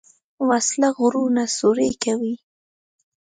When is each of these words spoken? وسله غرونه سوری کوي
وسله 0.49 0.89
غرونه 0.97 1.43
سوری 1.57 1.91
کوي 2.03 2.35